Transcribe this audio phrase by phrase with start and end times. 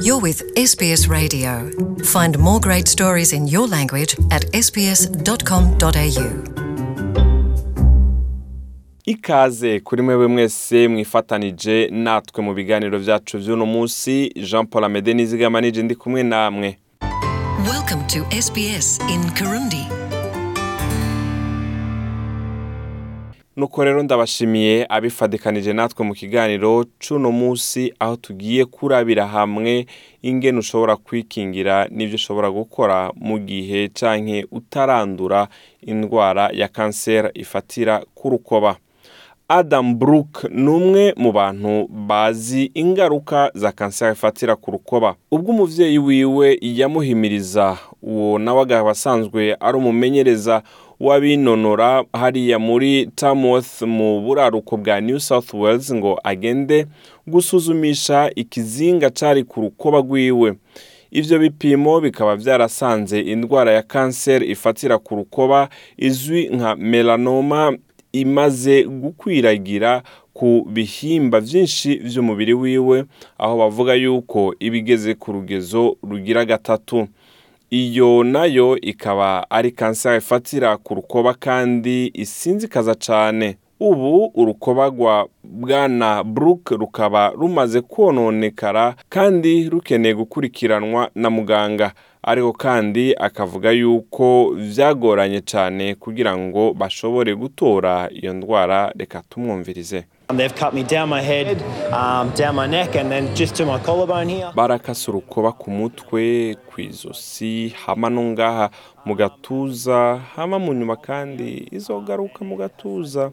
[0.00, 1.70] You're with SBS Radio.
[2.04, 6.28] Find more great stories in your language at sbs.com.au.
[9.06, 15.60] Ikaze kuri mwe mwese mwifatanije natwe mu biganiro byacu by'uno munsi Jean Paul Amede nizigama
[15.60, 16.78] nije ndi kumwe namwe.
[17.72, 20.07] Welcome to SBS in Kurundi.
[23.58, 29.86] nuko rero ndabashimiye abifadikanije natwe mu kiganiro cy'uno munsi aho tugiye kurabira hamwe
[30.22, 35.48] ingene ushobora kwikingira n'ibyo ushobora gukora mu gihe cyangwa utarandura
[35.82, 38.38] indwara ya kanseri ifatira ku
[39.48, 45.98] Adam Brook ni umwe mu bantu bazi ingaruka za kanseri ifatira ku rukoba ubwo umubyeyi
[45.98, 48.94] wiwe yamuhimiriza uwo nawe akaba
[49.66, 50.62] ari umumenyereza
[51.00, 56.86] w'abinonora hariya muri tamoth mu buraruko bwa new south wales ngo agende
[57.26, 60.58] gusuzumisha ikizinga cari ku rukoba rwiwe
[61.10, 67.76] ibyo bipimo bikaba byarasanze indwara ya kanseri ifatira ku rukoba izwi nka melanoma
[68.12, 70.02] imaze gukwiragira
[70.34, 73.04] ku bihimba byinshi by'umubiri wiwe
[73.38, 77.06] aho bavuga yuko ibigeze ku rugezo rugira gatatu
[77.70, 86.24] iyo nayo ikaba ari kanseri ifatira ku rukoba kandi isinzikaza cyane ubu urukoba rwa bwana
[86.24, 91.92] buruke rukaba rumaze kononekara kandi rukeneye gukurikiranwa na muganga
[92.30, 94.28] ariko kandi akavuga yuko
[94.70, 99.98] byagoranye cyane kugira ngo bashobore gutora iyo ndwara reka tumwumvirize
[100.30, 100.38] um,
[104.60, 108.66] barakase urukoba ku mutwe ku izosi hama no ngaha
[109.06, 109.98] mu gatuza
[110.36, 113.32] hama mu nyuma kandi izogaruka mu gatuza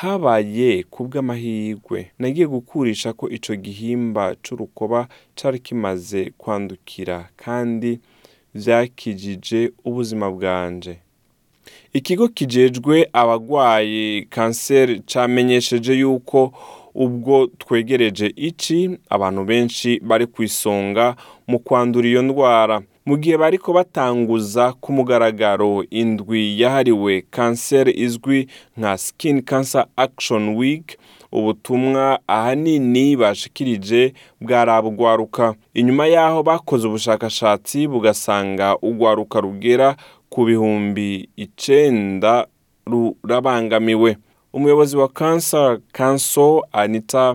[0.00, 5.00] habaye ku bw'amahirwe nagiye gukurisha ko icyo gihimba cy'urukoba
[5.36, 7.90] cyari kimaze kwandukira kandi
[8.54, 10.94] byakijije ubuzima bwanjye
[11.92, 16.38] ikigo kijejwe abagwaye kanseri cyamenyesheje yuko
[17.04, 18.78] ubwo twegereje iki
[19.14, 21.06] abantu benshi bari ku isonga
[21.50, 22.76] mu kwandura iyo ndwara
[23.08, 25.70] mu gihe bari batanguza ku mugaragaro
[26.00, 28.38] indwi yahariwe kanseri izwi
[28.78, 30.86] nka Skin Cancer Action Week.
[31.34, 34.70] ubutumwa ahanini bashikirije bwari
[35.74, 39.88] inyuma yaho bakoze ubushakashatsi bugasanga ugwaruka rugera
[40.30, 42.46] ku bihumbi icenda
[42.86, 44.16] rurabangamiwe
[44.56, 47.34] umuyobozi wa cancer council anita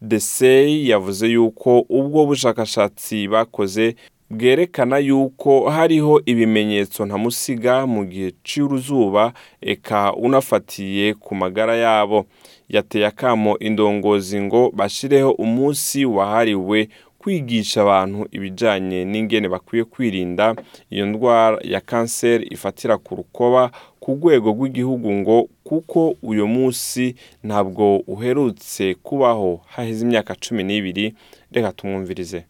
[0.00, 3.84] desey yavuze yuko ubwo bushakashatsi bakoze
[4.30, 12.26] bwerekana yuko hariho ibimenyetso ntamusiga mu gihe cy'uruzuba eka unafatiye ku magara yabo
[12.68, 16.78] yateye akamo indongozi ngo bashyireho umunsi wahariwe
[17.22, 20.56] kwigisha abantu ibijyanye n'ingene bakwiye kwirinda
[20.94, 23.62] iyo ndwara ya kanseri ifatira ku rukoba
[24.02, 27.04] ku rwego rw'igihugu ngo kuko uyu munsi
[27.46, 27.84] ntabwo
[28.14, 31.06] uherutse kubaho haheze imyaka cumi n'ibiri
[31.54, 32.40] reka tumwumvirize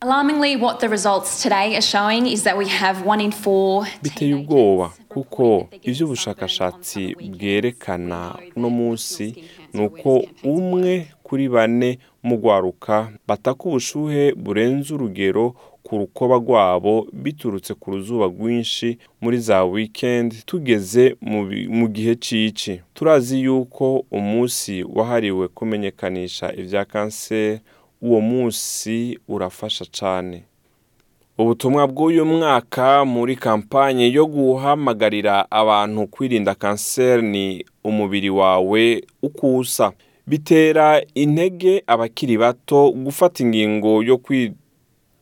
[4.04, 5.46] biteye ubwoba kuko
[5.88, 7.02] ibyo ubushakashatsi
[7.38, 8.18] bwerekana
[8.56, 9.24] uno munsi
[9.74, 10.12] ni uko
[10.52, 10.92] umwe
[11.26, 11.90] kuri bane
[12.28, 16.94] mugwaruka bataka ubushuhe burenze urugero ku rukoba rwabo
[17.24, 18.88] biturutse ku ruzuba rwinshi
[19.22, 21.04] muri za weekend tugeze
[21.78, 23.86] mu gihe cy'iki turazi yuko
[24.18, 27.60] umunsi wahariwe kumenyekanisha ibya kanseri
[28.06, 28.96] uwo munsi
[29.32, 30.38] urafasha cyane
[31.40, 37.46] ubutumwa bw'uyu mwaka muri kampanye yo guhamagarira abantu kwirinda kanseri ni
[37.88, 38.82] umubiri wawe
[39.28, 39.86] uko usa
[40.28, 44.02] bitera intege abakiri bato gufata ingingo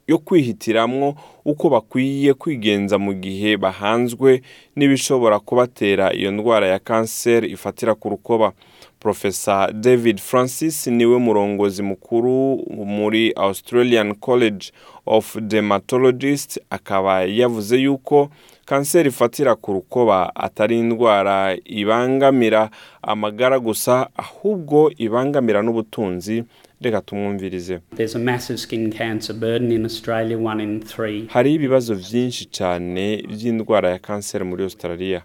[0.07, 4.43] yo kwihitiramo uko bakwiye kwigenza mu gihe bahanzwe
[4.77, 8.53] n'ibishobora kubatera iyo ndwara ya kanseri ifatira ku rukoba
[9.01, 14.73] Profesa David Francis niwe murongozi mukuru muri Australian College
[15.07, 18.29] of Dermatologists akaba yavuze yuko
[18.67, 21.37] kanseri ifatira ku rukoba atari indwara
[21.81, 22.63] ibangamira
[23.13, 26.37] amagara gusa ahubwo ibangamira n'ubutunzi
[26.85, 27.75] reka tumwumvirize
[31.35, 33.03] hari ibibazo byinshi cyane
[33.33, 35.21] by'indwara ya kanseri muri Australia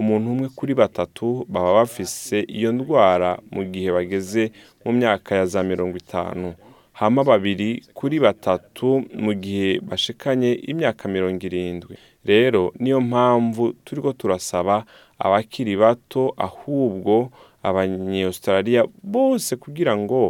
[0.00, 4.42] umuntu umwe kuri batatu baba bafise iyo ndwara mu gihe bageze
[4.84, 6.46] mu myaka ya za mirongo itanu
[6.94, 11.94] hama babiri kuri batatu mu gihe bashikanye imyaka mirongo irindwi
[12.30, 14.86] rero niyo mpamvu turiho turasaba
[15.18, 17.34] abakiri bato ahubwo
[17.66, 20.20] abanyayositarariya bose kugira ngo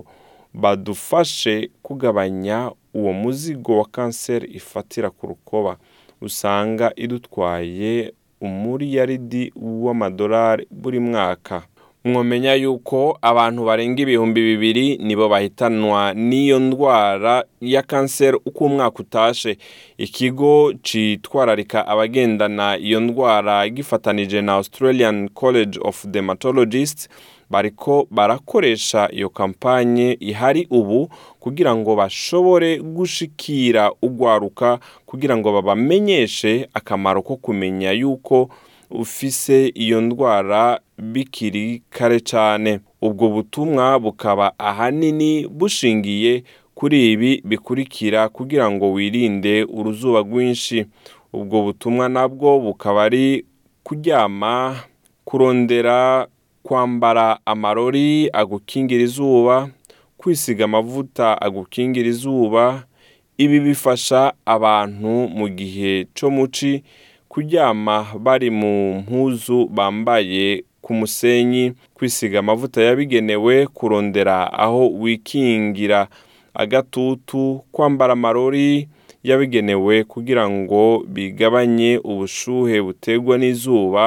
[0.63, 5.77] badufashe kugabanya uwo muzigo wa kanseri ifatira ku rukoba
[6.21, 8.13] usanga idutwaye
[8.47, 9.53] umuriyaridi
[9.85, 11.57] w'amadolari buri mwaka
[12.05, 19.57] mwamenya yuko abantu barenga ibihumbi bibiri nibo bahitanwa n'iyo ndwara ya kanseri uko umwaka utashe
[19.99, 27.09] ikigo cyitwararika abagendana iyo ndwara gifatanije na australian college of dermatologists
[27.51, 31.09] bariko barakoresha iyo kampanye ihari ubu
[31.41, 38.49] kugira ngo bashobore gushikira ugwaruka kugira ngo babamenyeshe akamaro ko kumenya yuko
[38.91, 46.45] ufise iyo ndwara bikiri kare cyane ubwo butumwa bukaba ahanini bushingiye
[46.79, 50.79] kuri ibi bikurikira kugira ngo wirinde uruzuba rwinshi
[51.37, 53.45] ubwo butumwa nabwo bukaba ari
[53.87, 54.77] kuryama
[55.29, 55.99] kurondera
[56.67, 58.07] kwambara amarori
[58.41, 59.57] agukingira izuba
[60.19, 62.85] kwisiga amavuta agukingira izuba
[63.43, 64.21] ibi bifasha
[64.55, 66.73] abantu mu gihe cyo mu ci
[67.31, 76.09] kuryama bari mu mpuzu bambaye ku musenyi kwisiga amavuta yabigenewe kurondera aho wikingira
[76.55, 78.89] agatutu kwambara amarori
[79.29, 80.83] yabigenewe kugira ngo
[81.15, 84.05] bigabanye ubushyuhe buterwa n'izuba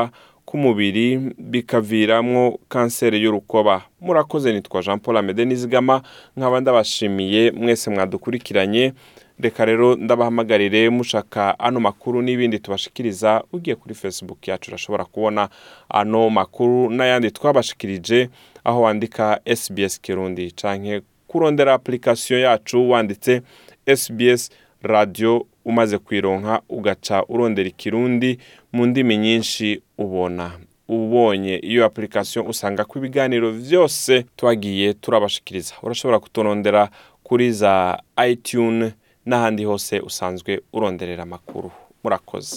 [0.47, 1.07] k'umubiri
[1.51, 3.75] bikaviramo kanseri y'urukoba
[4.05, 5.95] murakoze nitwa jean paul amede nizigama
[6.37, 8.93] nkaba ndabashimiye mwese mwadukurikiranye
[9.39, 15.49] reka rero ndabahamagarire mushaka ano makuru n'ibindi tubashikiriza ugiye kuri facebook yacu urashobora kubona
[15.89, 18.29] ano makuru n'ayandi twabashikirije
[18.63, 23.41] aho wandika SBS Kirundi canke kurondera application yacu wanditse
[23.95, 24.49] SBS
[24.83, 28.39] radio umaze kwironka ugaca urondera ikirundi
[28.73, 30.51] mu ndimi nyinshi ubona
[30.89, 36.89] ubonye iyo application usanga ko ibiganiro byose twagiye turabashikiriza urashobora kuturondera
[37.23, 37.99] kuri za
[38.29, 38.93] iTunes
[39.27, 41.69] n'ahandi hose usanzwe uronderera amakuru
[42.03, 42.55] murakoze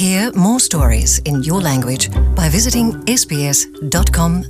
[0.00, 4.42] Hear more stories in your language by visiting sbs.com.au.